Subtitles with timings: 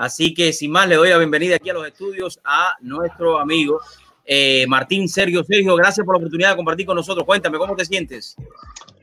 [0.00, 3.80] Así que sin más, le doy la bienvenida aquí a los estudios a nuestro amigo
[4.24, 5.44] eh, Martín Sergio.
[5.44, 7.26] Sergio, gracias por la oportunidad de compartir con nosotros.
[7.26, 8.36] Cuéntame, ¿cómo te sientes?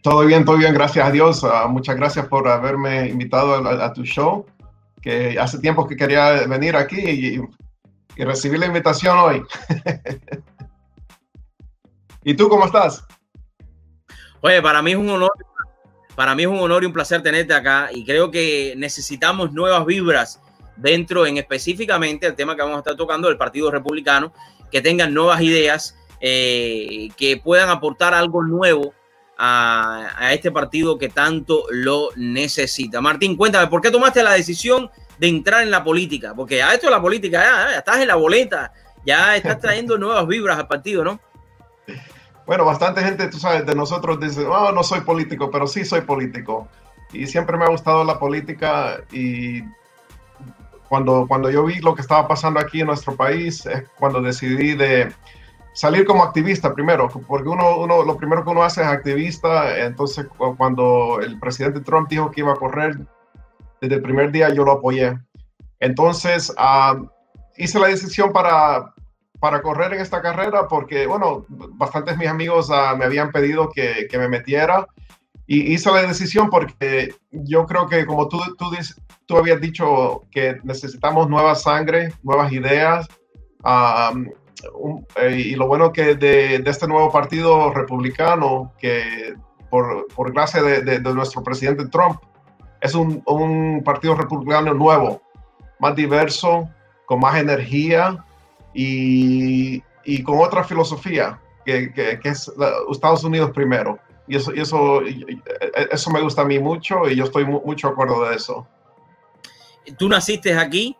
[0.01, 1.43] Todo bien, todo bien, gracias a Dios.
[1.43, 4.46] Uh, muchas gracias por haberme invitado a, a, tu show,
[5.01, 7.42] que hace tiempo que quería venir aquí y,
[8.15, 9.44] y recibir la invitación hoy.
[12.24, 13.05] ¿Y tú cómo estás?
[14.42, 15.31] Oye, para mí es un honor,
[16.16, 19.85] para mí es un honor y un placer tenerte acá y creo que necesitamos nuevas
[19.85, 20.41] vibras
[20.77, 24.31] dentro en específicamente el tema que vamos a estar tocando del Partido Republicano,
[24.71, 28.93] que tengan nuevas ideas, eh, que puedan aportar algo nuevo
[29.38, 33.02] a, este partido que tanto lo necesita.
[33.02, 36.33] Martín, cuéntame, ¿por qué tomaste la decisión de entrar en la política?
[36.35, 38.71] Porque a esto de la política, ya, ya estás en la boleta,
[39.05, 41.19] ya estás trayendo nuevas vibras al partido, ¿no?
[42.45, 46.02] Bueno, bastante gente, tú sabes, de nosotros dice, oh, no soy político, pero sí soy
[46.02, 46.67] político.
[47.11, 49.61] Y siempre me ha gustado la política y
[50.89, 54.73] cuando, cuando yo vi lo que estaba pasando aquí en nuestro país, es cuando decidí
[54.75, 55.11] de
[55.73, 60.25] salir como activista primero, porque uno, uno, lo primero que uno hace es activista, entonces
[60.57, 62.97] cuando el presidente Trump dijo que iba a correr,
[63.79, 65.17] desde el primer día yo lo apoyé.
[65.79, 67.07] Entonces uh,
[67.57, 68.94] hice la decisión para,
[69.39, 74.07] para correr en esta carrera porque, bueno, bastantes mis amigos uh, me habían pedido que,
[74.09, 74.88] que me metiera
[75.48, 78.66] y hice la decisión porque yo creo que como tú, tú,
[79.26, 83.08] tú habías dicho que necesitamos nueva sangre, nuevas ideas.
[83.64, 84.30] Um,
[84.73, 89.36] un, eh, y lo bueno que de, de, este nuevo partido republicano, que
[89.70, 92.20] por, por gracia de, de, de, nuestro presidente Trump,
[92.81, 95.22] es un, un, partido republicano nuevo,
[95.80, 96.70] más diverso,
[97.06, 98.25] con más energía
[98.73, 103.98] y, y con otra filosofía, que, que, que es la, Estados Unidos primero.
[104.28, 105.02] Y eso, y eso,
[105.92, 108.67] eso me gusta a mí mucho y yo estoy mucho de acuerdo de eso.
[109.97, 110.97] ¿Tú naciste aquí?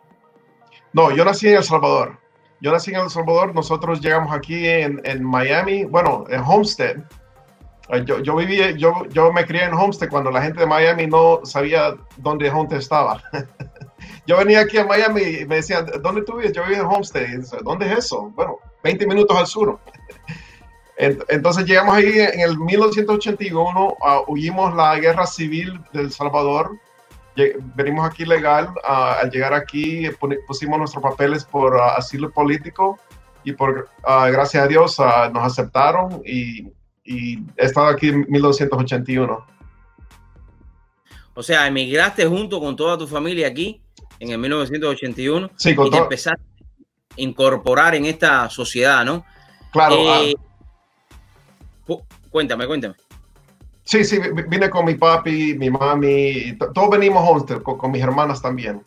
[0.92, 2.18] No, yo nací en El Salvador.
[2.60, 6.96] Yo nací en El Salvador, nosotros llegamos aquí en, en Miami, bueno, en Homestead.
[8.04, 11.40] Yo, yo viví, yo, yo me crié en Homestead cuando la gente de Miami no
[11.44, 13.22] sabía dónde Homestead estaba.
[14.26, 16.52] yo venía aquí a Miami y me decían, ¿dónde tú vives?
[16.52, 17.26] Yo vivo en Homestead.
[17.28, 18.30] Y, ¿Dónde es eso?
[18.34, 19.78] Bueno, 20 minutos al sur.
[20.98, 26.72] Entonces llegamos ahí en el 1981, uh, huimos la guerra civil del Salvador,
[27.76, 30.10] venimos aquí legal, uh, al llegar aquí
[30.48, 32.98] pusimos nuestros papeles por uh, asilo político
[33.44, 34.98] y por gracias a Dios
[35.32, 36.66] nos aceptaron y,
[37.04, 39.46] y, he estado aquí en 1981.
[41.34, 43.80] O sea, emigraste junto con toda tu familia aquí
[44.18, 49.24] en el 1981 sí, con y te empezaste a incorporar en esta sociedad, ¿no?
[49.70, 49.94] Claro.
[49.94, 50.34] Eh,
[52.30, 52.94] Cuéntame, cuéntame.
[53.84, 54.18] Sí, sí,
[54.48, 58.82] vine con mi papi, mi mami, todos venimos homestead, con, con mis hermanas también.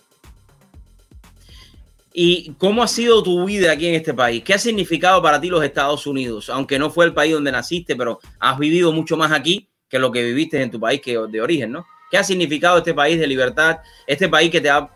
[2.14, 4.44] ¿Y cómo ha sido tu vida aquí en este país?
[4.44, 6.50] ¿Qué ha significado para ti los Estados Unidos?
[6.50, 10.12] Aunque no fue el país donde naciste, pero has vivido mucho más aquí que lo
[10.12, 11.86] que viviste en tu país que de origen, ¿no?
[12.10, 14.90] ¿Qué ha significado este país de libertad, este país que te ha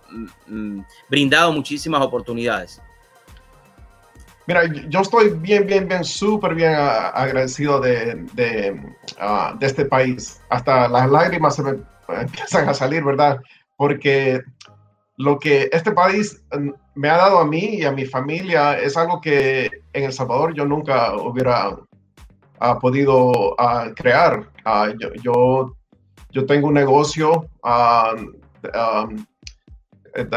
[0.48, 2.82] mm, brindado muchísimas oportunidades?
[4.48, 8.80] Mira, yo estoy bien, bien, bien, súper bien agradecido de, de,
[9.20, 10.40] uh, de, este país.
[10.50, 11.72] Hasta las lágrimas se me
[12.22, 13.40] empiezan a salir, ¿verdad?
[13.76, 14.42] Porque
[15.18, 18.96] lo que este país mm, me ha dado a mí y a mi familia es
[18.98, 23.56] algo que en El Salvador yo nunca hubiera uh, podido
[23.96, 24.48] crear.
[25.24, 25.76] Yo,
[26.32, 27.48] yo, tengo un negocio.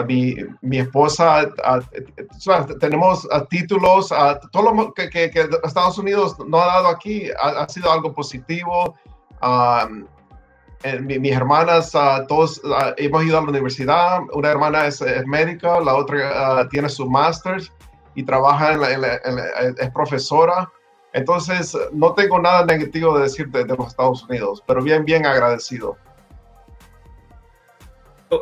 [0.06, 1.48] Mi, mi, esposa,
[2.80, 4.08] tenemos títulos,
[4.52, 8.12] todo lo que, que, que, Estados Unidos no ha dado aquí ha, ha sido algo
[8.12, 8.96] positivo.
[9.42, 10.06] Um,
[11.02, 11.92] mi, mis hermanas,
[12.28, 12.60] todos
[12.96, 14.20] hemos ido a la universidad.
[14.32, 17.62] Una hermana es, es médica, la otra tiene su máster
[18.14, 19.44] y trabaja en la, en la, en la,
[19.78, 20.70] es profesora.
[21.12, 25.24] Entonces, no tengo nada negativo de decir de, de los Estados Unidos, pero bien, bien
[25.24, 25.96] agradecido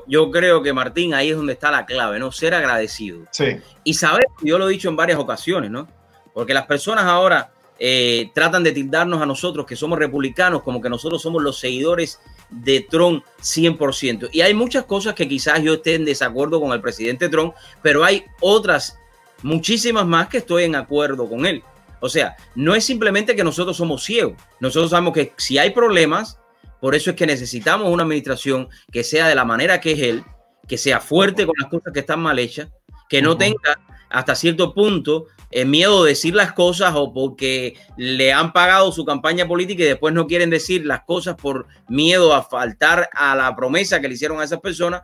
[0.07, 2.33] yo creo que Martín, ahí es donde está la clave, ¿no?
[2.33, 3.21] Ser agradecido.
[3.31, 3.59] Sí.
[3.84, 5.89] Y saber, yo lo he dicho en varias ocasiones, ¿no?
[6.34, 10.89] Porque las personas ahora eh, tratan de tildarnos a nosotros que somos republicanos como que
[10.89, 14.31] nosotros somos los seguidores de Trump 100%.
[14.33, 18.05] Y hay muchas cosas que quizás yo esté en desacuerdo con el presidente Trump, pero
[18.05, 18.99] hay otras,
[19.43, 21.63] muchísimas más que estoy en acuerdo con él.
[22.01, 24.34] O sea, no es simplemente que nosotros somos ciegos.
[24.60, 26.39] Nosotros sabemos que si hay problemas,
[26.81, 30.25] por eso es que necesitamos una administración que sea de la manera que es él,
[30.67, 32.69] que sea fuerte con las cosas que están mal hechas,
[33.09, 33.78] que no tenga
[34.11, 38.93] hasta cierto punto el eh, miedo de decir las cosas o porque le han pagado
[38.93, 43.34] su campaña política y después no quieren decir las cosas por miedo a faltar a
[43.37, 45.03] la promesa que le hicieron a esas personas.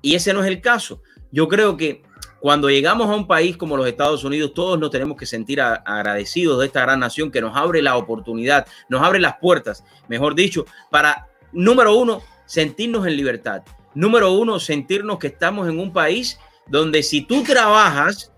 [0.00, 1.02] Y ese no es el caso.
[1.32, 2.02] Yo creo que
[2.44, 6.60] cuando llegamos a un país como los Estados Unidos, todos nos tenemos que sentir agradecidos
[6.60, 10.66] de esta gran nación que nos abre la oportunidad, nos abre las puertas, mejor dicho,
[10.90, 13.62] para, número uno, sentirnos en libertad.
[13.94, 18.30] Número uno, sentirnos que estamos en un país donde si tú trabajas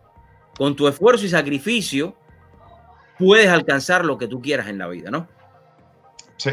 [0.56, 2.14] con tu esfuerzo y sacrificio,
[3.18, 5.26] puedes alcanzar lo que tú quieras en la vida, ¿no?
[6.36, 6.52] Sí.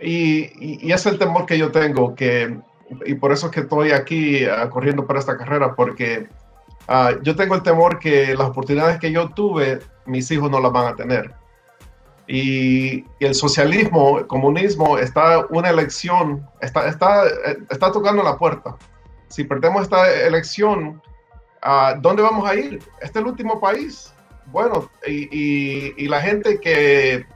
[0.00, 2.58] Y, y, es el temor que yo tengo, que,
[3.06, 6.26] y por eso es que estoy aquí uh, corriendo para esta carrera, porque
[6.88, 10.72] uh, yo tengo el temor que las oportunidades que yo tuve, mis hijos no las
[10.72, 11.34] van a tener.
[12.26, 17.24] Y, y el socialismo, el comunismo, está una elección, está, está,
[17.70, 18.76] está tocando la puerta.
[19.28, 21.02] Si perdemos esta elección,
[21.62, 22.82] ¿a uh, dónde vamos a ir?
[23.00, 24.12] Este es el último país.
[24.46, 27.26] Bueno, y, y la gente que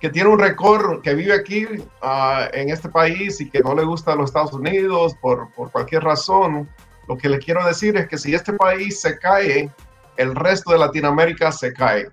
[0.00, 3.84] que tiene un récord, que vive aquí uh, en este país y que no le
[3.84, 6.68] gusta los Estados Unidos por, por, cualquier razón,
[7.08, 9.70] lo que le quiero decir es que si este país se cae,
[10.16, 12.08] el resto de Latinoamérica se cae.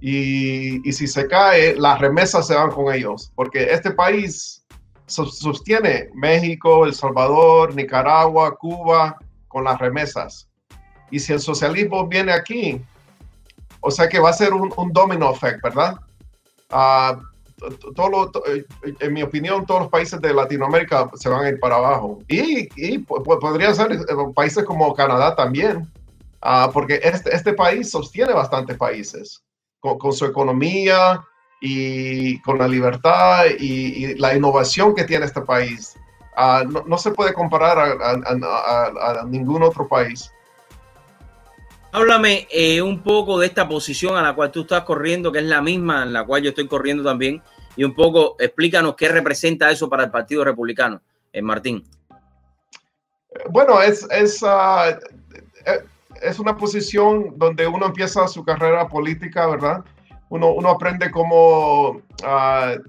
[0.00, 4.64] Y, y si se cae, las remesas se van con ellos, porque este país
[5.06, 9.18] sostiene México, El Salvador, Nicaragua, Cuba
[9.48, 10.48] con las remesas.
[11.10, 12.80] Y si el socialismo viene aquí,
[13.80, 15.96] o sea que va a ser un, un domino effect, ¿verdad?
[16.70, 17.20] uh,
[17.94, 18.64] todo eh,
[19.00, 22.20] en mi opinión, todos los países de Latinoamérica se van a ir para abajo.
[22.28, 23.98] Y, y podría ser eh,
[24.34, 25.90] países como Canadá también,
[26.42, 29.42] uh, porque este, este, país sostiene bastantes países
[29.80, 31.22] con, con, su economía
[31.60, 35.96] y con la libertad y, y, la innovación que tiene este país.
[36.36, 40.30] Uh, no, no, se puede comparar a, a, a ningún otro país.
[41.90, 45.44] Háblame eh, un poco de esta posición a la cual tú estás corriendo, que es
[45.44, 47.42] la misma en la cual yo estoy corriendo también,
[47.76, 51.00] y un poco explícanos qué representa eso para el Partido Republicano,
[51.32, 51.84] eh, Martín.
[53.50, 54.98] Bueno, es, es, uh,
[56.20, 59.84] es una posición donde uno empieza su carrera política, ¿verdad?
[60.28, 62.80] Uno, uno aprende cómo uh,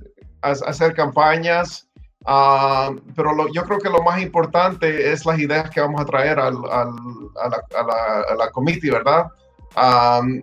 [0.42, 1.89] hacer campañas,
[2.30, 6.06] Uh, pero lo, yo creo que lo más importante es las ideas que vamos a
[6.06, 6.90] traer al, al,
[7.42, 9.26] a, la, a, la, a la comité, ¿verdad?
[9.76, 10.40] Um,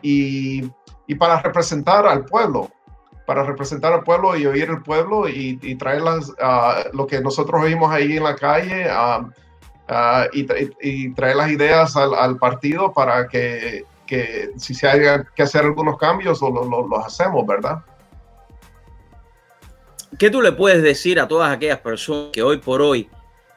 [0.00, 0.64] y,
[1.06, 2.70] y, para representar al pueblo,
[3.26, 7.20] para representar al pueblo y oír el pueblo y, y traer las, uh, lo que
[7.20, 9.30] nosotros oímos ahí en la calle uh,
[10.32, 10.46] y,
[10.80, 15.66] y, traer las ideas al, al partido para que, que, si se haya que hacer
[15.66, 17.82] algunos cambios, lo, lo, los hacemos, ¿verdad?
[20.18, 23.08] ¿Qué tú le puedes decir a todas aquellas personas que hoy por hoy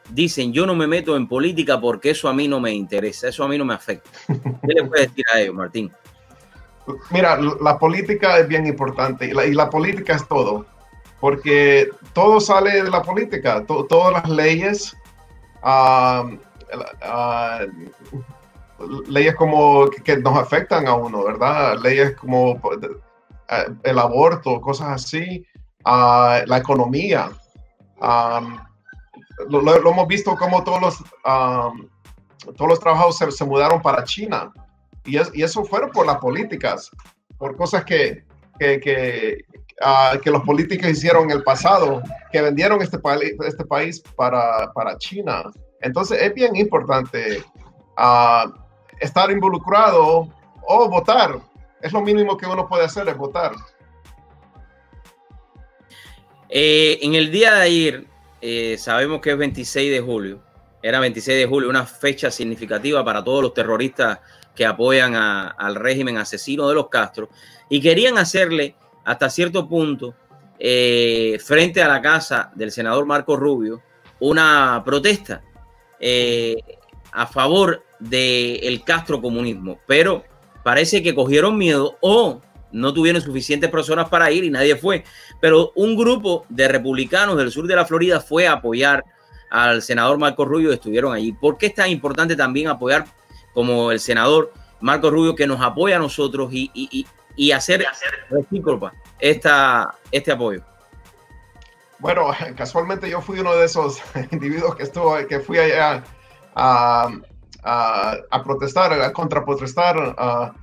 [0.09, 3.43] dicen yo no me meto en política porque eso a mí no me interesa, eso
[3.43, 4.09] a mí no me afecta?
[4.27, 5.91] ¿Qué le puedes decir a ellos, Martín?
[7.11, 10.65] Mira, la política es bien importante y la, política es todo,
[11.19, 14.95] porque todo sale de la política, to, todas las leyes,
[15.63, 16.37] uh,
[19.07, 21.79] leyes como que, nos afectan a uno, ¿verdad?
[21.81, 22.59] Leyes como uh,
[23.83, 25.45] el aborto, cosas así,
[25.85, 27.31] uh, la economía.
[29.49, 31.87] Lo, hemos visto como todos los, um,
[32.55, 34.51] todos los trabajos se, mudaron para China
[35.05, 36.91] y, es, y, eso fueron por las políticas,
[37.37, 38.23] por cosas que,
[38.59, 39.37] que, que,
[39.81, 42.01] uh, que, los políticos hicieron en el pasado,
[42.31, 42.99] que vendieron este,
[43.47, 45.43] este país para, para, China.
[45.81, 47.43] Entonces es bien importante
[47.97, 48.49] uh,
[48.99, 50.29] estar involucrado
[50.67, 51.39] o votar.
[51.81, 53.51] Es lo mínimo que uno puede hacer, es votar.
[56.55, 58.05] Eh, en el día de ayer,
[58.39, 60.39] eh, sabemos que es 26 de julio,
[60.83, 64.19] era 26 de julio, una fecha significativa para todos los terroristas
[64.55, 67.29] que apoyan al régimen asesino de los Castro
[67.69, 70.13] y querían hacerle hasta cierto punto
[70.59, 73.81] eh, frente a la casa del senador Marco Rubio
[74.19, 75.41] una protesta
[77.13, 80.23] a favor del Castro comunismo, pero
[80.63, 82.41] parece que cogieron miedo o
[82.73, 85.05] no tuvieron suficientes personas para ir y nadie fue.
[85.39, 89.05] Pero un grupo de republicanos del sur de la Florida fue a apoyar
[89.49, 91.31] al senador Marco Rubio y estuvieron allí.
[91.31, 93.05] ¿Por qué es tan importante también apoyar
[93.53, 94.51] como el senador
[94.81, 97.85] Marco Rubio que nos apoya a nosotros y, y, y hacer
[98.29, 100.61] recíproca esta, este apoyo?
[101.99, 104.01] Bueno, casualmente yo fui uno de esos
[104.31, 106.03] individuos que estuvo, que fui allá
[106.55, 107.09] a,
[107.63, 110.53] a, a protestar, a contraprotestar a,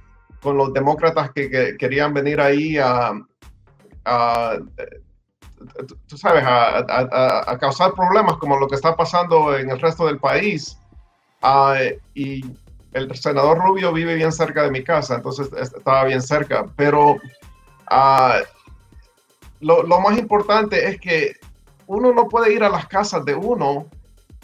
[0.42, 3.12] con los demócratas que, que querían venir ahí a,
[4.04, 4.58] a
[6.06, 10.78] tú sabes, a, causar problemas como lo que está pasando en el resto del país.
[11.42, 12.44] Uh, y
[12.92, 16.66] el senador Rubio vive bien cerca de mi casa, entonces estaba bien cerca.
[16.76, 18.40] Pero uh,
[19.60, 21.36] lo, más importante es que
[21.86, 23.86] uno no puede ir a las casas de uno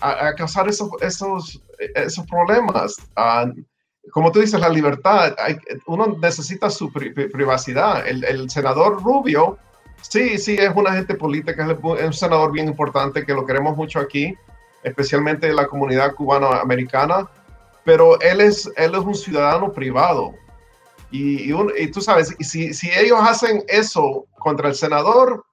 [0.00, 2.96] a, causar esos, esos, esos problemas.
[4.12, 5.34] Como tú dices, la libertad,
[5.86, 8.06] uno necesita su privacidad.
[8.06, 9.58] El, senador Rubio,
[10.00, 11.66] sí, sí, es un agente política,
[11.98, 14.34] es un senador bien importante que lo queremos mucho aquí,
[14.82, 17.28] especialmente en la comunidad cubano-americana,
[17.84, 20.34] pero él es, él es un ciudadano privado.
[21.10, 25.44] Y, y, tú sabes, si, si ellos hacen eso contra el senador,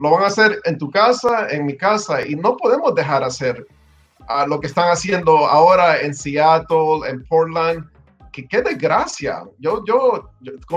[0.00, 3.66] lo van a hacer en tu casa, en mi casa, y no podemos dejar hacer
[4.28, 7.90] a lo que están haciendo ahora en Seattle, en Portland.
[8.32, 9.42] Que qué desgracia.
[9.58, 10.30] Yo, yo,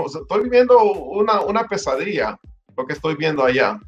[0.06, 2.38] estoy viviendo una, una, pesadilla,
[2.76, 3.78] lo que estoy viendo allá.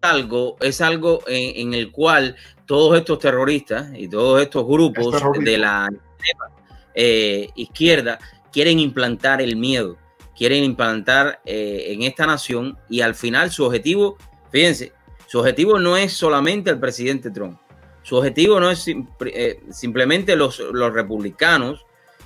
[0.00, 5.88] Algo, es algo en, el cual todos estos terroristas y todos estos grupos de la
[6.94, 8.18] eh, izquierda
[8.52, 9.98] quieren implantar el miedo
[10.38, 14.16] quieren implantar eh, en esta nación y al final su objetivo,
[14.52, 14.92] fíjense,
[15.28, 17.60] su objetivo no es solamente el presidente Trump,
[18.02, 21.84] su objetivo no es eh, simplemente los, los republicanos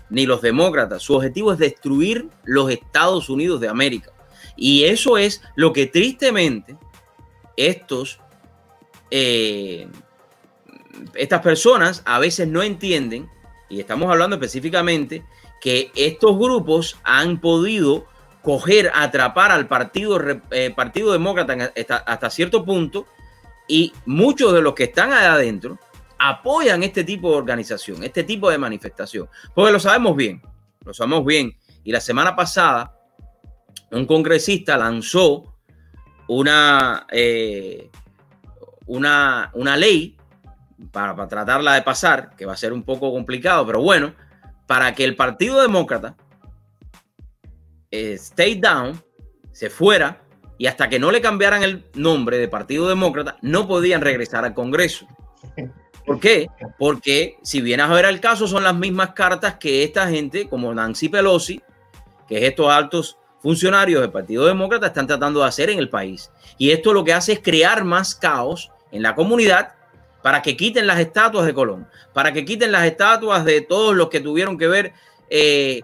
[0.08, 4.12] ni los demócratas, su objetivo es destruir los Estados Unidos de América.
[4.56, 6.76] Y eso es lo que tristemente
[7.56, 8.20] estos,
[9.10, 9.88] eh,
[11.14, 13.28] estas personas a veces no entienden,
[13.68, 15.24] y estamos hablando específicamente
[15.60, 18.06] que estos grupos han podido
[18.42, 20.20] coger, atrapar al partido,
[20.50, 21.72] eh, partido Demócrata
[22.06, 23.06] hasta, cierto punto
[23.68, 25.78] y muchos de los que están allá adentro
[26.18, 30.42] apoyan este tipo de organización, este tipo de manifestación, porque lo sabemos bien,
[30.84, 31.56] lo sabemos bien.
[31.84, 32.96] Y la semana pasada
[33.90, 35.54] un congresista lanzó
[36.28, 37.90] una, eh,
[38.86, 40.16] una, una ley
[40.90, 44.14] para, para, tratarla de pasar, que va a ser un poco complicado, pero bueno,
[44.66, 46.16] para que el Partido Demócrata
[47.92, 49.00] eh, stay down,
[49.52, 50.22] se fuera
[50.58, 54.54] y hasta que no le cambiaran el nombre de Partido Demócrata, no podían regresar al
[54.54, 55.06] Congreso.
[56.06, 56.48] ¿Por qué?
[56.78, 60.74] Porque si vienes a ver el caso, son las mismas cartas que esta gente, como
[60.74, 61.62] Nancy Pelosi,
[62.26, 66.30] que es estos altos funcionarios del Partido Demócrata, están tratando de hacer en el país.
[66.58, 69.74] Y esto lo que hace es crear más caos en la comunidad
[70.22, 74.08] para que quiten las estatuas de Colón, para que quiten las estatuas de todos los
[74.08, 74.92] que tuvieron que ver
[75.28, 75.82] eh,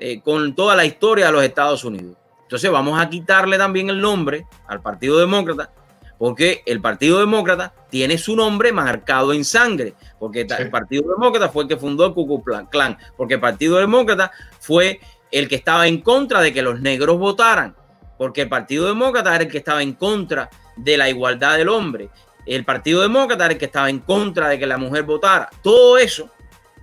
[0.00, 2.16] eh, con toda la historia de los Estados Unidos.
[2.42, 5.70] Entonces vamos a quitarle también el nombre al Partido Demócrata,
[6.18, 11.62] porque el Partido Demócrata tiene su nombre marcado en sangre, porque el Partido Demócrata fue
[11.62, 15.86] el que fundó el Ku Klux Klan, porque el Partido Demócrata fue el que estaba
[15.86, 17.76] en contra de que los negros votaran,
[18.18, 22.10] porque el Partido Demócrata era el que estaba en contra de la igualdad del hombre,
[22.46, 25.48] el Partido Demócrata era el que estaba en contra de que la mujer votara.
[25.62, 26.30] Todo eso.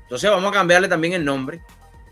[0.04, 1.62] Entonces vamos a cambiarle también el nombre.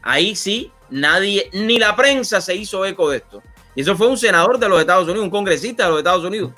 [0.02, 3.42] Ahí sí, nadie, ni la prensa se hizo eco de esto.
[3.76, 6.54] Y eso fue un senador de los Estados Unidos, un congresista de los Estados Unidos.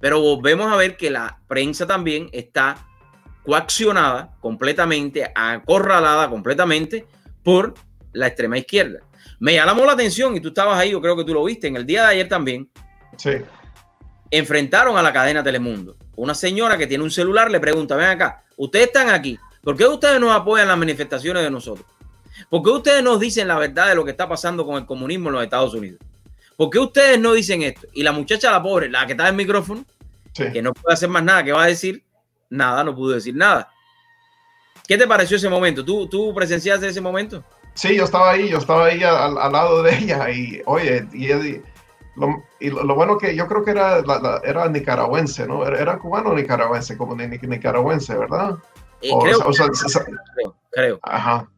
[0.00, 2.86] Pero volvemos a ver que la prensa también está
[3.44, 7.06] coaccionada completamente, acorralada completamente
[7.42, 7.74] por
[8.12, 9.00] la extrema izquierda.
[9.38, 11.76] Me llamó la atención y tú estabas ahí, yo creo que tú lo viste en
[11.76, 12.68] el día de ayer también.
[13.16, 13.30] Sí
[14.38, 15.96] enfrentaron a la cadena Telemundo.
[16.16, 19.86] Una señora que tiene un celular le pregunta, ven acá, ustedes están aquí, ¿por qué
[19.86, 21.86] ustedes no apoyan las manifestaciones de nosotros?
[22.48, 25.28] ¿Por qué ustedes nos dicen la verdad de lo que está pasando con el comunismo
[25.28, 26.00] en los Estados Unidos?
[26.56, 27.86] ¿Por qué ustedes no dicen esto?
[27.92, 29.84] Y la muchacha, la pobre, la que está en el micrófono,
[30.34, 32.02] que no puede hacer más nada, que va a decir
[32.50, 33.68] nada, no pudo decir nada.
[34.86, 35.84] ¿Qué te pareció ese momento?
[35.84, 37.42] ¿Tú, tú presenciaste ese momento?
[37.74, 41.26] Sí, yo estaba ahí, yo estaba ahí al, lado de ella y, oye, y,
[42.16, 44.02] lo, y lo, bueno que yo creo que era,
[44.44, 45.66] era nicaragüense, ¿no?
[45.66, 48.56] Era, cubano nicaragüense, como ni, nicaragüense, ¿verdad?
[49.00, 49.40] Eh, creo,
[50.70, 51.48] creo, Ajá.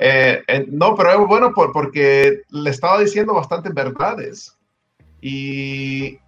[0.00, 4.54] Eh, no, pero es bueno porque le estaba diciendo bastantes verdades.
[5.20, 6.20] Y,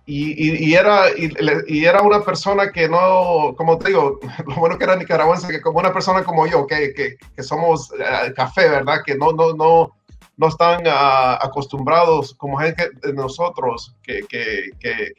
[0.74, 5.78] era, una persona que no, como te digo, lo bueno que era nicaragüense, que como
[5.78, 9.02] una persona como yo, que, somos eh, café, ¿verdad?
[9.06, 9.96] Que no, no, no,
[10.36, 14.24] no están ah, acostumbrados como gente de nosotros que,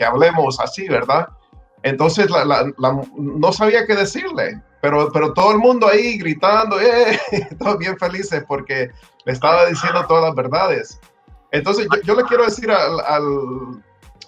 [0.06, 1.28] hablemos así, ¿verdad?
[1.84, 2.28] Entonces
[3.18, 7.20] no sabía qué decirle, pero, pero todo el mundo ahí gritando, eh,
[7.60, 8.92] todos bien felices porque
[9.26, 11.00] le estaba diciendo todas las verdades.
[11.52, 13.00] Entonces yo, le quiero decir al,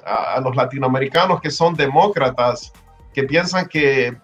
[0.06, 2.72] a los latinoamericanos que son demócratas,
[3.14, 4.16] que piensan que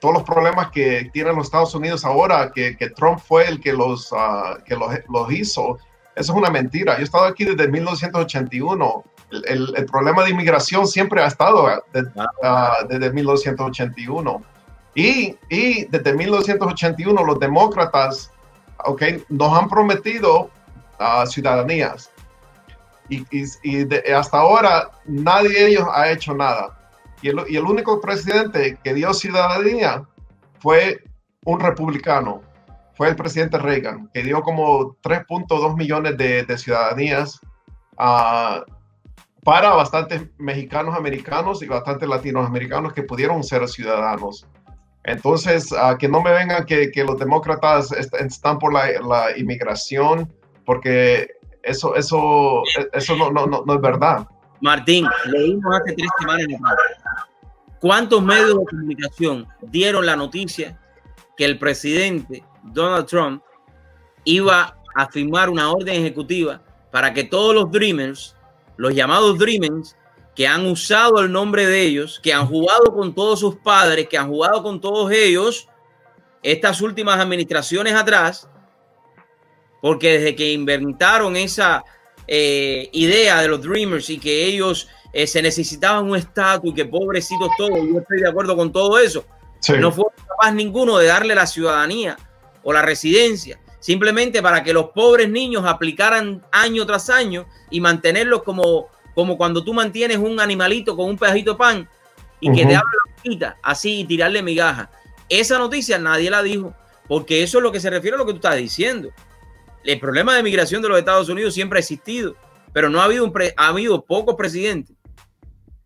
[0.00, 4.12] todos los problemas que tienen los Estados Unidos ahora, que, Trump fue el que los,
[4.12, 5.78] uh, que los, hizo,
[6.14, 6.94] eso es una mentira.
[6.94, 9.04] Yo he estado aquí desde 1981.
[9.30, 11.68] El, el, problema de inmigración siempre ha estado
[12.88, 14.42] desde 1981.
[14.96, 18.32] Y, y, desde 1981 los demócratas
[18.86, 20.50] okay, nos han prometido
[21.26, 22.10] ciudadanías.
[23.08, 26.76] Y, y, hasta ahora nadie de ellos ha hecho nada.
[27.22, 30.02] Y el, y el único presidente que dio ciudadanía
[30.60, 31.04] fue
[31.44, 32.42] un republicano,
[32.94, 37.38] fue el presidente Reagan, que dio como 3.2 millones de, de ciudadanías
[37.98, 38.64] uh,
[39.44, 44.46] para bastantes mexicanos americanos y bastantes latinoamericanos que pudieron ser ciudadanos.
[45.06, 50.32] Entonces, uh, que no me vengan que, que los demócratas están por la, la, inmigración,
[50.64, 51.28] porque
[51.62, 54.26] eso, eso, eso no, no, no, es verdad.
[54.60, 56.46] Martín, leímos hace tres semanas
[57.80, 60.80] ¿Cuántos medios de comunicación dieron la noticia
[61.36, 63.42] que el presidente Donald Trump
[64.24, 68.34] iba a firmar una orden ejecutiva para que todos los Dreamers,
[68.76, 69.94] los llamados Dreamers,
[70.36, 74.18] que han usado el nombre de ellos, que han jugado con todos sus padres, que
[74.18, 75.66] han jugado con todos ellos,
[76.42, 78.46] estas últimas administraciones atrás,
[79.80, 81.82] porque desde que inventaron esa
[82.28, 86.84] eh, idea de los Dreamers y que ellos eh, se necesitaban un estatus y que
[86.84, 89.24] pobrecitos todos, yo estoy de acuerdo con todo eso,
[89.78, 92.18] no fue capaz ninguno de darle la ciudadanía
[92.62, 98.42] o la residencia, simplemente para que los pobres niños aplicaran año tras año y mantenerlos
[98.42, 101.88] como, como cuando tú mantienes un animalito con un pedacito de pan
[102.38, 104.88] y que te abra la boquita así y tirarle migaja.
[105.28, 106.72] Esa noticia nadie la dijo,
[107.08, 109.10] porque eso es lo que se refiere a lo que tú estás diciendo.
[109.82, 112.36] El problema de migración de los Estados Unidos siempre ha existido,
[112.72, 114.94] pero no ha habido, un ha habido pocos presidentes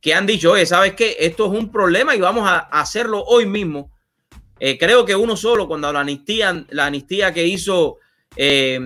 [0.02, 1.16] que han dicho, oye, ¿sabes qué?
[1.20, 3.90] Esto es un problema y vamos a hacerlo hoy mismo
[4.60, 7.96] eh, creo que uno solo, cuando la amnistía, la amnistía que hizo
[8.36, 8.78] eh,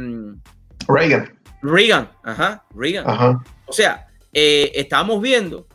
[0.87, 1.37] Reagan.
[1.63, 3.43] Reagan, ajá, Reagan.
[3.67, 4.04] O sea,
[4.35, 5.67] eh, estamos viendo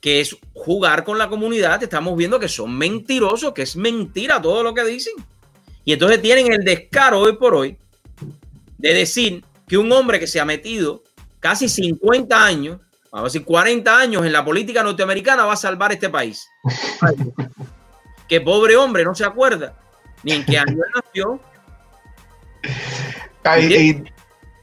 [0.00, 4.62] que es jugar con la comunidad, estamos viendo que son mentirosos, que es mentira todo
[4.62, 5.14] lo que dicen.
[5.84, 7.76] Y entonces tienen el descaro hoy por hoy
[8.78, 11.02] de decir que un hombre que se ha metido
[11.40, 12.78] casi 50 años,
[13.10, 16.46] vamos a decir 40 años en la política norteamericana va a salvar este país.
[18.28, 19.76] que pobre hombre no se acuerda
[20.22, 21.40] ni en qué año nació.
[23.60, 24.04] y,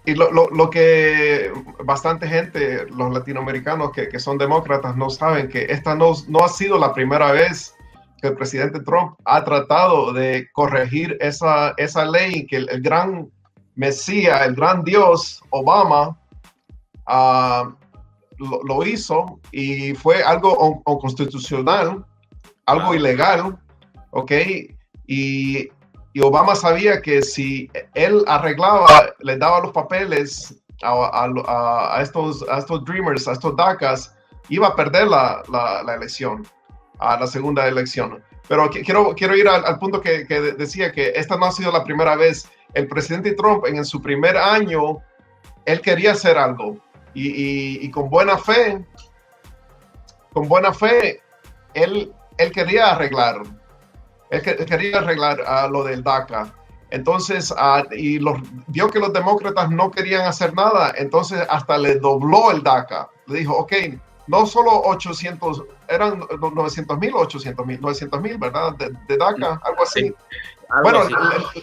[0.05, 1.51] lo, que
[1.83, 6.77] bastante gente, los latinoamericanos que, son demócratas, no saben que esta no, no ha sido
[6.77, 7.73] la primera vez
[8.21, 13.29] que el presidente Trump ha tratado de corregir esa, esa ley que el, gran
[13.75, 16.17] Mesías, el gran Dios, Obama,
[17.07, 17.73] uh,
[18.65, 22.05] lo, hizo y fue algo constitucional
[22.65, 23.57] algo ilegal,
[24.11, 24.31] ¿ok?
[25.07, 25.69] Y,
[26.21, 28.87] Obama sabía que si él arreglaba,
[29.19, 34.13] le daba los papeles a, estos, a estos Dreamers, a estos DACAs,
[34.49, 35.43] iba a perder la,
[35.95, 36.45] elección,
[36.99, 38.23] a la segunda elección.
[38.47, 40.25] Pero quiero, quiero ir al, punto que,
[40.57, 42.49] decía que esta no ha sido la primera vez.
[42.73, 44.99] El presidente Trump en, su primer año,
[45.65, 46.77] él quería hacer algo
[47.13, 48.85] y, y con buena fe,
[50.33, 51.21] con buena fe,
[51.73, 53.41] él él quería arreglar,
[54.33, 56.53] él, quería arreglar uh, lo del DACA.
[56.89, 61.95] Entonces, uh, y los, vio que los demócratas no querían hacer nada, entonces hasta le
[61.95, 63.09] dobló el DACA.
[63.27, 63.73] Le dijo, ok,
[64.27, 68.73] no solo 800, eran 900 mil o 800 mil, 900 mil, ¿verdad?
[68.73, 70.13] De, DACA, algo así.
[70.81, 71.01] bueno,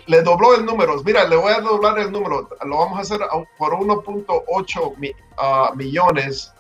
[0.07, 1.01] Le, dobló el número.
[1.05, 2.49] Mira, le voy a doblar el número.
[2.65, 3.21] Lo vamos a hacer
[3.57, 6.53] por 1.8 uh, millones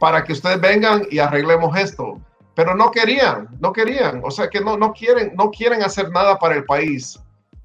[0.00, 2.20] para que ustedes vengan y arreglemos esto
[2.54, 6.38] pero no querían, no querían, o sea que no, no, quieren, no quieren hacer nada
[6.38, 7.18] para el país.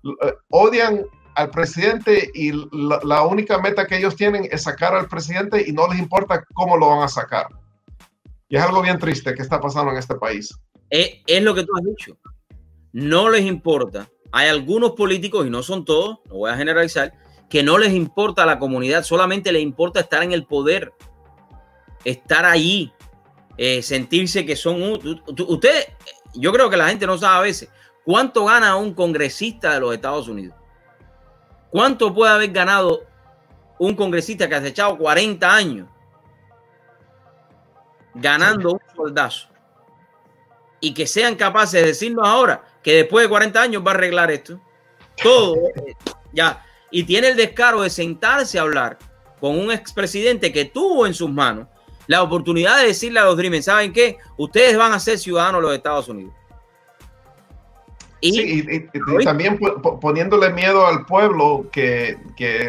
[0.04, 5.64] Eh, odian al presidente y la, única meta que ellos tienen es sacar al presidente
[5.66, 7.48] y no les importa cómo lo van a sacar.
[8.50, 10.54] Y es algo bien triste que está pasando en este país.
[10.90, 12.18] Es, lo que tú has dicho.
[12.92, 14.10] No les importa.
[14.32, 17.14] Hay algunos políticos, y no son todos, no voy a generalizar,
[17.50, 20.92] que no les importa a la comunidad, solamente les importa estar en el poder,
[22.04, 22.92] estar allí,
[23.62, 24.82] eh, sentirse que son...
[25.28, 25.90] Usted,
[26.34, 27.70] yo creo que la gente no sabe a veces
[28.06, 30.56] cuánto gana un congresista de los Estados Unidos.
[31.70, 33.02] ¿Cuánto puede haber ganado
[33.78, 35.90] un congresista que ha echado 40 años
[38.14, 39.50] ganando un soldazo?
[40.80, 44.32] Y que sean capaces de decirnos ahora que después de 40 años va a arreglar
[44.32, 44.62] esto.
[45.22, 45.98] Todo, eh,
[46.32, 46.66] ya.
[46.92, 48.98] Y tiene el descaro de sentarse a hablar
[49.42, 51.68] con un expresidente que tuvo en sus manos
[52.10, 54.18] la oportunidad de decirle a los Dreamers, ¿saben qué?
[54.36, 56.34] Ustedes van a ser ciudadanos de los Estados Unidos.
[58.20, 59.60] Y, sí, y, también
[60.02, 62.18] poniéndole miedo al pueblo que,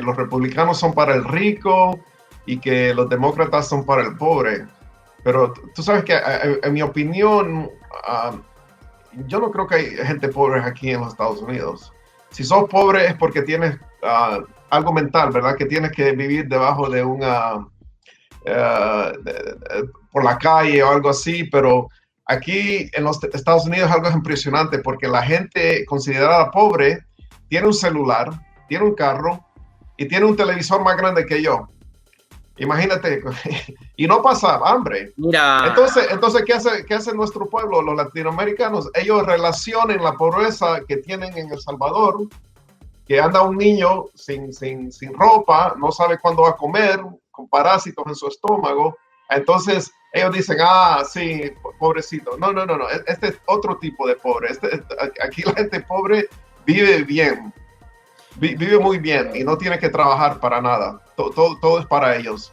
[0.03, 1.98] los republicanos son para el rico
[2.44, 4.66] y que los demócratas son para el pobre.
[5.24, 6.20] Pero tú sabes que,
[6.62, 7.70] en mi opinión,
[8.07, 8.33] ah,
[9.26, 11.94] yo no creo que hay gente pobre aquí en los Estados Unidos.
[12.29, 15.57] Si sos pobre es porque tienes ah, algo mental, ¿verdad?
[15.57, 17.66] Que tienes que vivir debajo de una
[20.12, 21.88] por la calle o algo así, pero
[22.26, 27.05] aquí en los Estados Unidos es algo impresionante porque la gente considerada pobre
[27.48, 28.31] tiene un celular,
[28.68, 29.44] tiene un carro
[29.96, 31.68] y tiene un televisor más grande que yo.
[32.57, 33.22] Imagínate,
[33.96, 35.12] y no pasa hambre.
[35.16, 35.64] Mira.
[35.66, 38.90] Entonces, entonces ¿qué, hace, ¿qué hace nuestro pueblo, los latinoamericanos?
[38.94, 42.29] Ellos relacionan la pobreza que tienen en El Salvador,
[43.07, 47.00] que anda un niño sin, sin, sin ropa, no sabe cuándo va a comer,
[47.31, 48.97] con parásitos en su estómago.
[49.29, 52.37] Entonces, ellos dicen, ah, sí, pobrecito.
[52.38, 52.88] No, no, no, no.
[52.90, 54.51] E-, este es otro tipo de pobre.
[54.51, 54.69] Este,
[55.25, 56.29] aquí la gente pobre
[56.66, 57.53] vive bien
[58.40, 61.03] vive muy bien y no tiene que trabajar para nada.
[61.16, 62.53] Todo, todo, es para ellos.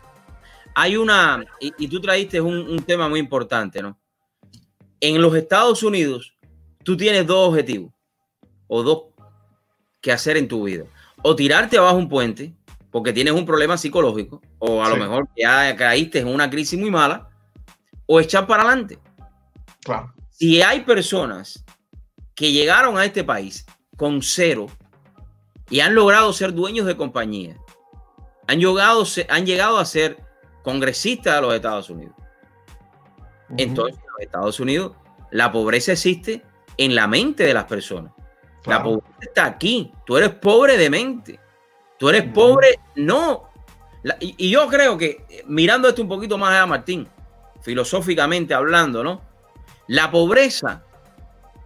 [0.76, 3.98] Hay una, y, tú traíste un, tema muy importante, ¿no?
[5.00, 6.36] En los Estados Unidos,
[6.84, 7.92] tú tienes dos objetivos
[8.68, 9.04] o dos
[10.02, 10.86] que hacer en tu vida.
[11.24, 12.54] O tirarte abajo un puente
[12.92, 16.92] porque tienes un problema psicológico, o a lo mejor ya caíste en una crisis muy
[16.92, 17.30] mala,
[18.06, 19.00] o echar para adelante.
[19.84, 20.14] Claro.
[20.30, 21.64] Si hay personas
[22.36, 24.68] que llegaron a este país con cero,
[25.70, 27.58] y han logrado ser dueños de compañía.
[28.48, 30.24] Han llegado, han llegado a ser
[30.64, 32.16] congresistas de los Estados Unidos.
[33.58, 34.94] Entonces, en los Estados Unidos,
[35.32, 36.44] la pobreza existe
[36.78, 38.14] en la mente de las personas.
[38.66, 39.92] La pobreza está aquí.
[40.06, 41.40] Tú eres pobre de mente.
[41.98, 43.50] Tú eres pobre, no.
[44.20, 47.08] y, yo creo que, mirando esto un poquito más allá, Martín,
[47.62, 49.22] filosóficamente hablando, ¿no?
[49.88, 50.84] La pobreza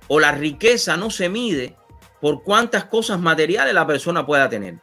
[0.07, 1.75] o la riqueza no se mide
[2.21, 4.75] por cuántas cosas materiales la persona pueda tener.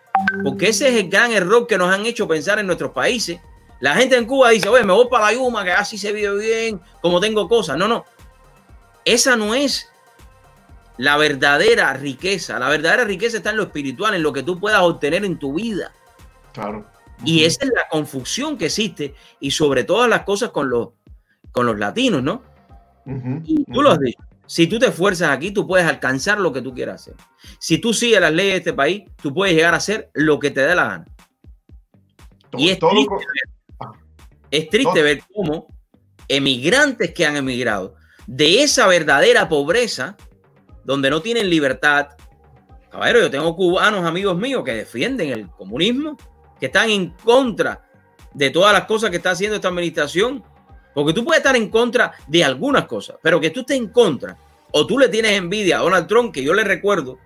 [0.43, 3.41] Porque ese es el gran error que nos han hecho pensar en nuestros países.
[3.81, 6.37] La gente en Cuba dice, oye, me voy para la Yuma, que así se vive
[6.37, 7.77] bien, como tengo cosas.
[7.77, 8.05] No, no.
[9.05, 9.89] Esa no es
[10.99, 12.59] la verdadera riqueza.
[12.59, 15.55] La verdadera riqueza está en lo espiritual, en lo que tú puedas obtener en tu
[15.55, 15.93] vida.
[16.53, 16.85] Claro.
[17.25, 20.91] Y esa es la confusión que existe, y sobre todas las cosas con los,
[21.51, 22.43] con los latinos, ¿no?
[23.45, 24.19] y tú lo has dicho.
[24.47, 27.15] Si tú te esfuerzas aquí, tú puedes alcanzar lo que tú quieras hacer.
[27.59, 30.51] Si tú sigues las leyes de este país, tú puedes llegar a hacer lo que
[30.51, 31.05] te dé la gana.
[32.57, 33.89] y es triste, ver,
[34.51, 35.67] es triste ver cómo
[36.29, 37.95] emigrantes que han emigrado
[38.27, 40.17] de esa verdadera pobreza,
[40.89, 42.09] donde no tienen libertad.
[42.91, 46.17] Caballero, yo tengo cubanos amigos míos que defienden el comunismo,
[46.59, 47.85] que están en contra
[48.33, 50.43] de todas las cosas que está haciendo esta administración
[50.95, 54.39] porque tú puedes estar en contra de algunas cosas, pero que tú estés en contra
[54.73, 57.19] o tú le tienes envidia a Donald Trump, que yo le recuerdo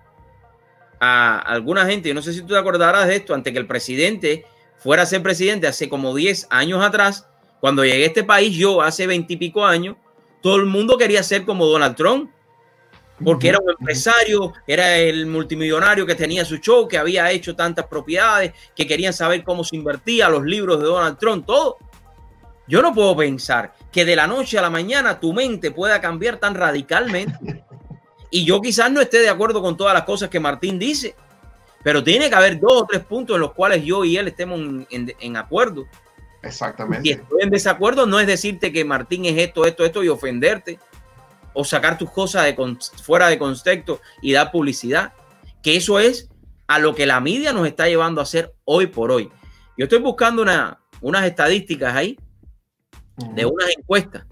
[0.98, 3.68] a alguna gente, yo no sé si tú te acordarás de esto, ante que el
[3.68, 4.44] presidente
[4.77, 7.29] fuera a ser presidente hace como 10 años atrás,
[7.61, 9.96] cuando llegué a este país, yo hace 20 y pico años,
[10.40, 12.29] todo el mundo quería ser como Donald Trump,
[13.25, 17.87] porque era un empresario, era el multimillonario que tenía su show, que había hecho tantas
[17.87, 21.79] propiedades, que querían saber cómo se invertía, los libros de Donald Trump, todo.
[22.67, 26.39] Yo no puedo pensar que de la noche a la mañana tu mente pueda cambiar
[26.39, 27.65] tan radicalmente.
[28.31, 31.15] Y yo quizás no esté de acuerdo con todas las cosas que Martín dice,
[31.83, 34.59] pero tiene que haber dos o tres puntos en los cuales yo y él estemos
[34.89, 35.87] en, acuerdo.
[36.43, 37.03] Exactamente.
[37.03, 40.79] Si estoy en desacuerdo, no es decirte que Martín es esto, esto, esto y ofenderte
[41.55, 45.12] o sacar tus cosas de fuera de contexto y dar publicidad.
[45.62, 46.29] Que eso es
[46.67, 49.31] a lo que la media nos está llevando a hacer hoy por hoy.
[49.77, 52.19] Yo estoy buscando una, unas estadísticas ahí
[53.35, 54.25] de unas encuestas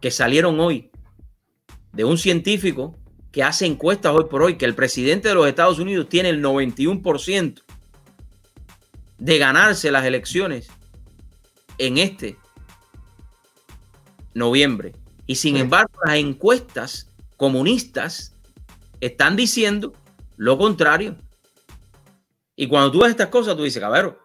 [0.00, 0.90] que salieron hoy
[1.92, 2.96] de un científico
[3.32, 6.42] que hace encuestas hoy por hoy, que el presidente de los Estados Unidos tiene el
[6.42, 7.62] 91%
[9.18, 10.68] de ganarse las elecciones
[11.76, 12.36] en este
[14.34, 14.94] noviembre.
[15.28, 18.34] Y sin embargo, las encuestas comunistas
[18.98, 19.92] están diciendo
[20.38, 21.16] lo contrario.
[22.56, 24.16] Y cuando tú ves estas cosas, tú dices, cabrón,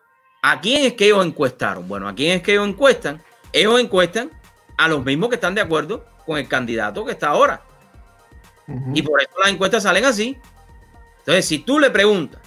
[0.41, 1.87] ¿a quién es que ellos encuestaron?
[1.89, 3.21] Bueno, ¿a quién es que ellos encuestan?
[3.51, 4.31] ellos encuestan
[4.77, 7.61] a los mismos que están de acuerdo con el candidato que está ahora.
[8.93, 10.37] Y por eso las encuestas salen así.
[11.19, 12.41] Entonces, si tú le preguntas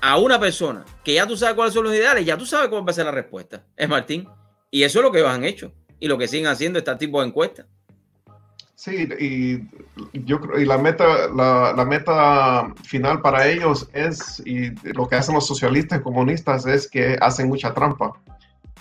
[0.00, 2.86] a una persona que ya tú sabes cuáles son los ideales, ya tú sabes cómo
[2.86, 3.64] va a ser la respuesta.
[3.76, 4.28] Es Martín.
[4.70, 7.20] Y eso es lo que ellos han hecho y lo que siguen haciendo este tipo
[7.20, 7.66] de encuestas.
[8.74, 14.70] Sí, y yo creo, y la meta, la, la, meta final para ellos es, y
[14.92, 18.12] lo que hacen los socialistas y comunistas es que hacen mucha trampa.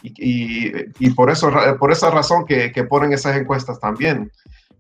[0.04, 4.32] Y, por, eso, por esa razón que, que, ponen esas encuestas también.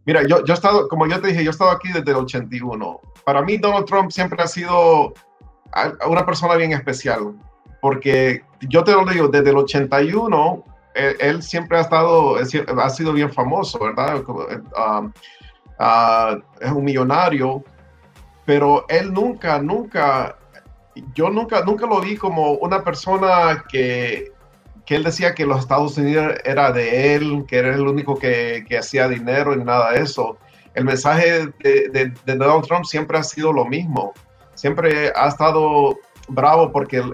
[0.05, 2.17] Mira, yo, yo he estado, como yo te dije, yo he estado aquí desde el
[2.17, 2.99] 81.
[3.25, 5.13] Para mí Donald Trump siempre ha sido
[6.07, 7.33] una persona bien especial,
[7.81, 10.63] porque yo te lo digo, desde el 81,
[10.95, 14.23] él, siempre ha estado, ha sido bien famoso, ¿verdad?
[14.75, 15.07] Ah,
[15.79, 17.63] ah, es un millonario,
[18.45, 20.37] pero él nunca, nunca,
[21.13, 24.33] yo nunca, nunca lo vi como una persona que
[24.85, 28.63] que él decía que los Estados Unidos era de él, que era el único que,
[28.67, 30.37] que hacía dinero y nada de eso.
[30.75, 34.13] El mensaje de, Donald Trump siempre ha sido lo mismo.
[34.53, 35.97] Siempre ha estado
[36.27, 37.13] bravo porque uh,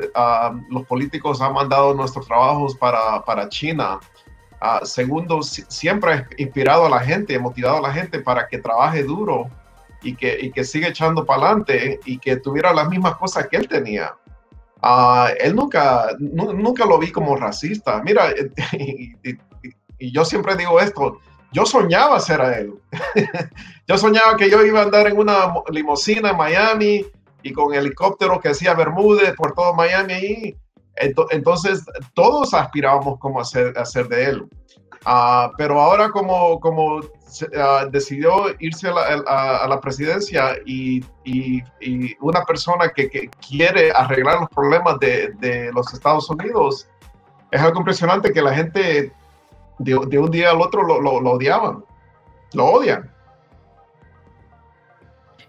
[0.70, 4.00] los políticos han mandado nuestros trabajos para, para China.
[4.62, 9.04] Uh, segundo, siempre ha inspirado a la gente, motivado a la gente para que trabaje
[9.04, 9.50] duro
[10.04, 13.58] y que, y que siga echando para adelante y que tuviera las mismas cosas que
[13.58, 14.14] él tenía.
[14.84, 18.02] Uh, él nunca, nunca lo vi como racista.
[18.04, 18.34] Mira,
[18.74, 21.20] y, yo siempre digo esto,
[21.52, 22.74] yo soñaba ser a él.
[23.88, 27.06] yo soñaba que yo iba a andar en una limusina en Miami
[27.44, 30.58] y con helicóptero que hacía Bermúdez por todo Miami ahí.
[30.96, 34.50] Entonces, todos aspirábamos como a ser, a ser de él.
[35.06, 41.04] Uh, pero ahora como, como uh, decidió irse a la, a, a la presidencia y,
[41.24, 46.88] y, y, una persona que, que, quiere arreglar los problemas de, de, los Estados Unidos,
[47.50, 49.12] es algo impresionante que la gente
[49.80, 51.84] de, de un día al otro lo, lo, lo odiaban,
[52.54, 53.11] lo odian.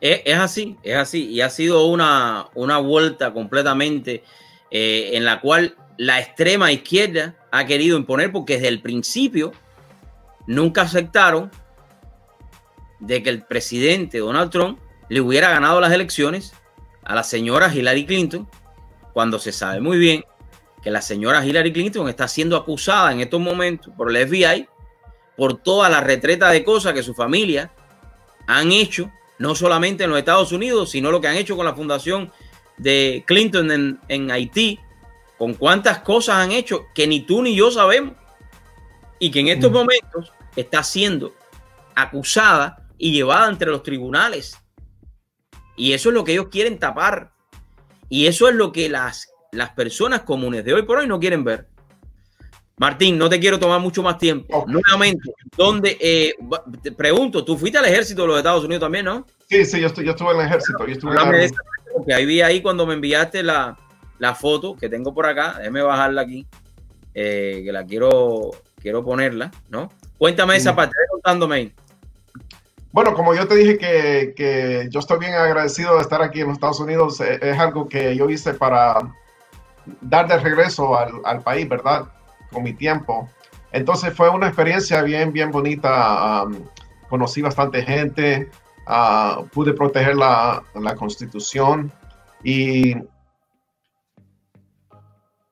[0.04, 4.24] Es, así, es así, y ha sido una, una vuelta completamente
[4.72, 9.52] eh, en la cual la extrema izquierda ha querido imponer porque desde el principio
[10.48, 11.52] nunca aceptaron
[12.98, 16.52] de que el presidente Donald Trump le hubiera ganado las elecciones
[17.04, 18.48] a la señora Hillary Clinton,
[19.12, 20.24] cuando se sabe muy bien
[20.82, 24.66] que la señora Hillary Clinton está siendo acusada en estos momentos por el FBI
[25.36, 27.70] por toda la retreta de cosas que su familia
[28.48, 29.08] han hecho,
[29.42, 32.30] no solamente en los Estados Unidos, sino lo que han hecho con la fundación
[32.76, 34.78] de Clinton en, en Haití,
[35.36, 38.14] con cuántas cosas han hecho que ni tú ni yo sabemos
[39.18, 39.74] y que en estos mm.
[39.74, 41.34] momentos está siendo
[41.96, 44.56] acusada y llevada entre los tribunales.
[45.76, 47.32] Y eso es lo que ellos quieren tapar.
[48.08, 51.42] Y eso es lo que las, las personas comunes de hoy por hoy no quieren
[51.42, 51.68] ver.
[52.76, 54.58] Martín, no te quiero tomar mucho más tiempo.
[54.58, 54.74] Okay.
[54.74, 56.34] Nuevamente, donde eh,
[56.82, 59.26] te pregunto, tú fuiste al ejército de los Estados Unidos también, ¿no?
[59.48, 60.86] Sí, sí, yo, estoy, yo estuve en el ejército.
[60.86, 61.56] Yo estuve en esa,
[61.94, 63.76] porque ahí vi ahí cuando me enviaste la,
[64.18, 66.46] la foto que tengo por acá, déjeme bajarla aquí,
[67.14, 69.90] eh, que la quiero, quiero ponerla, ¿no?
[70.16, 71.72] Cuéntame esa parte, contándome.
[72.92, 76.48] Bueno, como yo te dije que, que, yo estoy bien agradecido de estar aquí en
[76.48, 78.96] los Estados Unidos, es, es algo que yo hice para
[80.00, 82.04] dar de regreso al, al, país, ¿verdad?
[82.52, 83.28] Con mi tiempo.
[83.72, 86.44] Entonces fue una experiencia bien, bien bonita.
[86.44, 86.68] Um,
[87.08, 88.50] conocí bastante gente,
[88.86, 91.92] uh, pude proteger la, la constitución
[92.42, 92.94] y,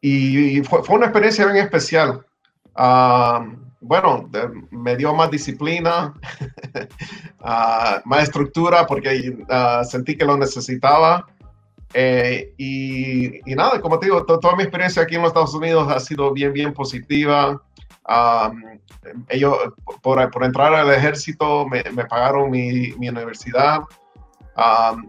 [0.00, 2.24] y fue, fue, una experiencia bien especial.
[2.76, 4.30] Uh, bueno,
[4.70, 6.14] me dio más disciplina,
[7.40, 11.26] uh, más estructura, porque uh, sentí que lo necesitaba.
[11.92, 15.54] Eh, y, y, nada, como te digo, to, toda mi experiencia aquí en los Estados
[15.54, 17.60] Unidos ha sido bien, bien positiva.
[18.08, 18.78] Um,
[19.28, 19.56] ellos,
[20.02, 23.80] por, por, entrar al ejército, me, me pagaron mi, mi universidad.
[24.56, 25.08] Um,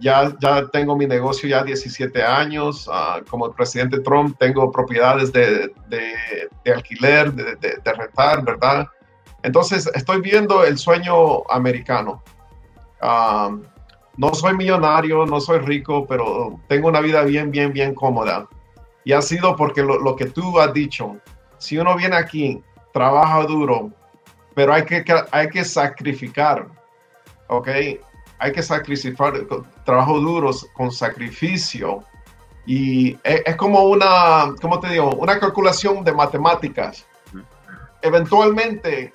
[0.00, 2.88] ya, ya tengo mi negocio ya 17 años.
[2.88, 6.14] Uh, como el presidente Trump, tengo propiedades de, de,
[6.64, 8.86] de alquiler, de, de, rentar, ¿verdad?
[9.42, 12.22] Entonces, estoy viendo el sueño americano.
[13.00, 13.62] Um,
[14.16, 18.48] no soy millonario, no soy rico, pero tengo una vida bien, bien, bien cómoda.
[19.04, 21.16] Y ha sido porque lo, lo que tú has dicho,
[21.58, 23.90] si uno viene aquí, trabaja duro,
[24.54, 26.66] pero hay que, hay que sacrificar,
[27.48, 27.68] ¿ok?
[28.38, 29.34] hay que sacrificar
[29.84, 32.04] trabajo duro con sacrificio.
[32.66, 35.14] Y es, es, como una, ¿cómo te digo?
[35.14, 37.06] Una calculación de matemáticas.
[38.02, 39.12] Eventualmente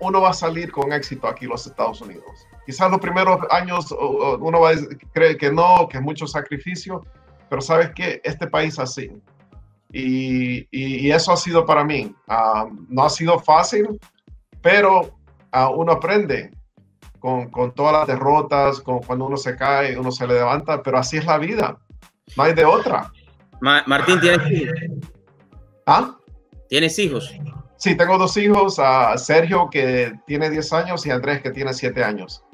[0.00, 2.46] uno va a salir con éxito aquí en los Estados Unidos.
[2.66, 4.74] Quizás los primeros años uno va a
[5.12, 7.04] creer que no, que es mucho sacrificio,
[7.48, 9.10] pero sabes que este país así.
[9.92, 12.14] Y, y, y, eso ha sido para mí.
[12.26, 14.00] Uh, no ha sido fácil,
[14.62, 15.00] pero
[15.52, 16.50] uh, uno aprende
[17.18, 20.98] con, con, todas las derrotas, con cuando uno se cae, uno se le levanta, pero
[20.98, 21.76] así es la vida.
[22.36, 23.12] No hay de otra.
[23.60, 24.78] Ma Martín, ¿tienes hijos?
[25.86, 26.16] ¿Ah?
[26.68, 27.34] ¿Tienes hijos?
[27.76, 32.02] Sí, tengo dos hijos, a Sergio que tiene 10 años y Andrés que tiene 7
[32.02, 32.44] años.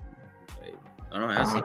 [1.10, 1.60] No, no, es así.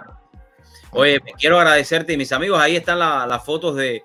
[0.91, 4.03] Oye, quiero agradecerte y mis amigos, ahí están las la fotos de,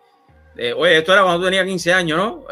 [0.54, 2.44] de, Oye, esto era cuando tú tenías 15 años, ¿no?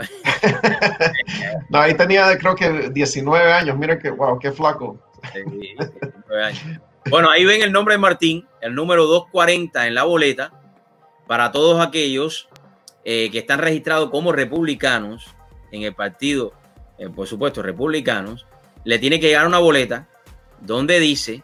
[1.71, 4.99] no, ahí tenía creo que 19 años, mira que, wow, qué flaco.
[7.09, 10.53] Bueno, ahí ven el nombre de Martín, el número 240 en la boleta,
[11.27, 12.49] para todos aquellos
[13.05, 15.35] eh, que están registrados como republicanos
[15.73, 16.53] en el partido,
[16.99, 18.47] eh, por supuesto, republicanos,
[18.85, 20.09] le tiene que llegar una boleta
[20.61, 21.43] donde dice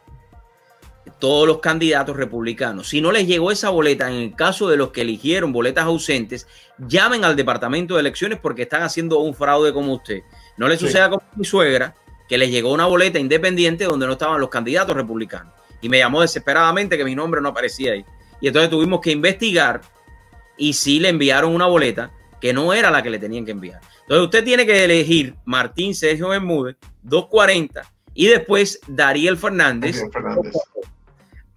[1.18, 2.88] todos los candidatos republicanos.
[2.88, 6.46] Si no les llegó esa boleta, en el caso de los que eligieron boletas ausentes,
[6.78, 10.22] llamen al departamento de elecciones porque están haciendo un fraude como usted.
[10.56, 11.94] No le suceda como mi suegra,
[12.28, 15.52] que les llegó una boleta independiente donde no estaban los candidatos republicanos.
[15.80, 18.04] Y me llamó desesperadamente que mi nombre no aparecía ahí.
[18.40, 19.80] Y entonces tuvimos que investigar
[20.56, 23.80] y sí le enviaron una boleta que no era la que le tenían que enviar.
[24.02, 27.82] Entonces usted tiene que elegir Martín Sergio Bermúdez, 240,
[28.14, 29.96] y después Dariel Fernández.
[29.96, 30.52] Dariel Fernández.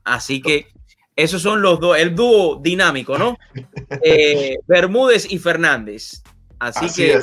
[0.05, 0.67] Así que
[1.15, 3.37] esos son los dos, el dúo dinámico, ¿no?
[4.03, 6.23] Eh, Bermúdez y Fernández.
[6.59, 7.19] Así, que.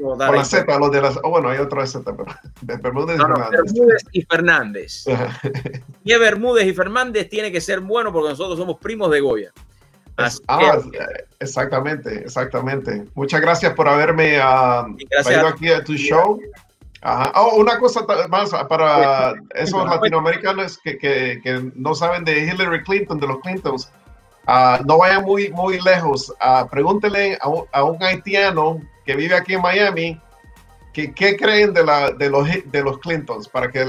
[0.00, 1.18] Con la Z, los de las.
[1.22, 2.26] Oh, bueno, hay otra Z, pero.
[2.82, 3.50] Bermúdez, y Fernández.
[3.50, 5.04] Bermúdez y Fernández.
[6.04, 9.52] y Bermúdez y Fernández tiene que ser bueno porque nosotros somos primos de Goya.
[10.48, 10.78] ah,
[11.38, 13.04] exactamente, exactamente.
[13.14, 16.40] Muchas gracias por haberme uh, traído aquí a tu show.
[17.02, 23.20] Oh, una cosa más para esos latinoamericanos que, que, que, no saben de Hillary Clinton,
[23.20, 23.92] de los Clintons,
[24.48, 26.32] uh, no vayan muy, muy lejos.
[26.40, 30.20] Uh, pregúntenle a un, a un, haitiano que vive aquí en Miami
[30.92, 33.84] que, qué creen de, la, de, los, de los Clintons para que,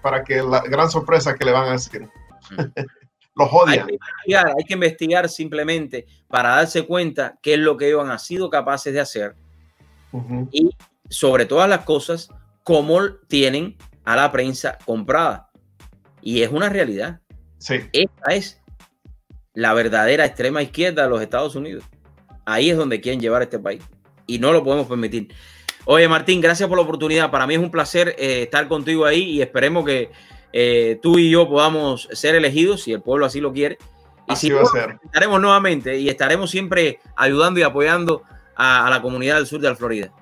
[0.00, 2.08] para que la gran sorpresa que le van a decir.
[3.34, 3.88] los odian.
[3.88, 8.18] Hay que, hay que, investigar, simplemente para darse cuenta qué es lo que ellos han
[8.18, 9.34] sido capaces de hacer.
[10.52, 10.70] Y
[11.10, 12.30] sobre todas las cosas,
[12.64, 15.50] cómo tienen a la prensa comprada.
[16.22, 17.20] Y es una realidad.
[17.58, 17.80] Sí.
[17.92, 18.60] Esta es
[19.54, 21.84] la verdadera extrema izquierda de los Estados Unidos.
[22.46, 23.82] Ahí es donde quieren llevar este país.
[24.26, 25.28] Y no lo podemos permitir.
[25.84, 27.30] Oye, Martín, gracias por la oportunidad.
[27.30, 30.10] Para mí es un placer eh, estar contigo ahí y esperemos que
[30.52, 33.78] eh, tú y yo podamos ser elegidos, si el pueblo así lo quiere.
[34.28, 34.98] Y así va a ser.
[35.04, 38.22] Estaremos nuevamente y estaremos siempre ayudando y apoyando
[38.54, 40.12] a, a la comunidad del sur de la Florida.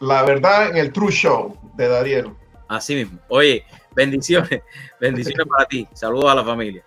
[0.00, 2.30] La verdad en el True Show de Dariel.
[2.68, 3.18] Así mismo.
[3.28, 4.62] Oye, bendiciones,
[5.00, 5.86] bendiciones para ti.
[5.92, 6.84] Saludos a la familia.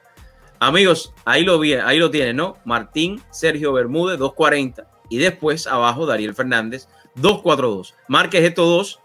[0.59, 2.57] Amigos, ahí lo vi, ahí lo tienen, ¿no?
[2.65, 4.87] Martín Sergio Bermúdez, 240.
[5.09, 7.95] Y después abajo, Dariel Fernández, 242.
[8.07, 8.99] Marques estos dos.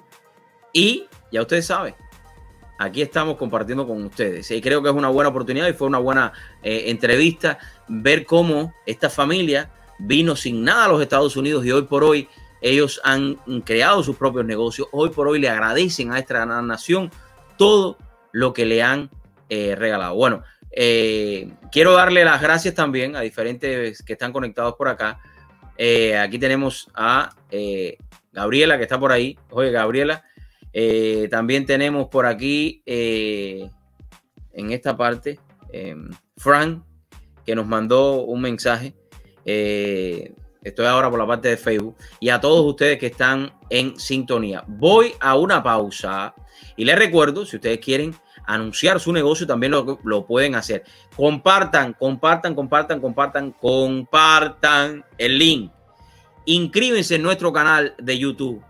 [0.72, 1.94] Y ya ustedes saben,
[2.78, 4.50] aquí estamos compartiendo con ustedes.
[4.50, 8.74] Y creo que es una buena oportunidad y fue una buena eh, entrevista ver cómo
[8.86, 12.28] esta familia vino sin nada a los Estados Unidos y hoy por hoy
[12.62, 14.88] ellos han creado sus propios negocios.
[14.92, 17.10] Hoy por hoy le agradecen a esta nación
[17.58, 17.98] todo
[18.30, 19.10] lo que le han
[19.48, 20.14] eh, regalado.
[20.14, 25.20] Bueno, eh, quiero darle las gracias también a diferentes que están conectados por acá.
[25.76, 27.34] Eh, aquí tenemos a
[28.32, 29.36] Gabriela que está por ahí.
[29.50, 30.24] Oye, Gabriela.
[31.30, 33.70] también tenemos por aquí en
[34.70, 35.38] esta parte
[36.36, 36.82] Frank
[37.44, 38.94] que nos mandó un mensaje.
[40.62, 41.96] Estoy ahora por la parte de Facebook.
[42.20, 44.64] Y a todos ustedes que están en sintonía.
[44.66, 46.34] Voy a una pausa
[46.76, 48.14] y les recuerdo, si ustedes quieren
[48.46, 50.84] anunciar su negocio, también lo, lo pueden hacer.
[51.16, 55.72] Compartan, compartan, compartan, compartan, compartan el link.
[56.44, 58.62] Inscríbense en nuestro canal de YouTube